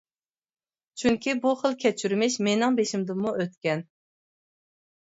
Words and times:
چۈنكى 1.01 1.35
بۇ 1.43 1.51
خىل 1.61 1.77
كەچۈرمىش 1.85 2.39
مېنىڭ 2.49 2.81
بېشىمدىنمۇ 2.81 3.39
ئۆتكەن. 3.45 3.89